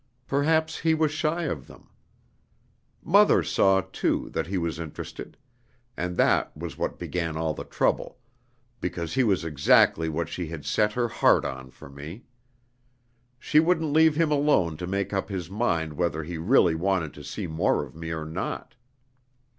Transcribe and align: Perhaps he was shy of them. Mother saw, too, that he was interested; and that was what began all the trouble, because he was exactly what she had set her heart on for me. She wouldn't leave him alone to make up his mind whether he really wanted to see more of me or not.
Perhaps 0.25 0.79
he 0.79 0.95
was 0.95 1.11
shy 1.11 1.43
of 1.43 1.67
them. 1.67 1.87
Mother 3.03 3.43
saw, 3.43 3.81
too, 3.81 4.29
that 4.31 4.47
he 4.47 4.57
was 4.57 4.79
interested; 4.79 5.37
and 5.95 6.17
that 6.17 6.57
was 6.57 6.75
what 6.75 6.97
began 6.97 7.37
all 7.37 7.53
the 7.53 7.63
trouble, 7.65 8.17
because 8.79 9.13
he 9.13 9.23
was 9.23 9.45
exactly 9.45 10.09
what 10.09 10.27
she 10.27 10.47
had 10.47 10.65
set 10.65 10.93
her 10.93 11.07
heart 11.07 11.45
on 11.45 11.69
for 11.69 11.87
me. 11.87 12.23
She 13.37 13.59
wouldn't 13.59 13.93
leave 13.93 14.15
him 14.15 14.31
alone 14.31 14.75
to 14.77 14.87
make 14.87 15.13
up 15.13 15.29
his 15.29 15.51
mind 15.51 15.93
whether 15.93 16.23
he 16.23 16.39
really 16.39 16.73
wanted 16.73 17.13
to 17.13 17.23
see 17.23 17.45
more 17.45 17.83
of 17.85 17.95
me 17.95 18.09
or 18.09 18.25
not. 18.25 18.73